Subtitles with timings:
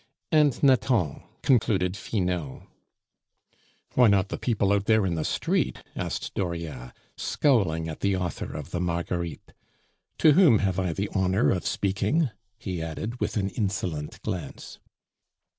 [0.39, 2.63] "and Nathan," concluded Finot.
[3.93, 8.51] "Why not the people out there in the street?" asked Dauriat, scowling at the author
[8.51, 9.53] of the Marguerites.
[10.17, 14.79] "To whom have I the honor of speaking?" he added, with an insolent glance.